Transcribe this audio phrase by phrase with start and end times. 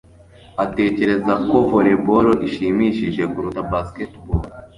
[0.63, 4.41] atekereza ko volleyball ishimishije kuruta basketball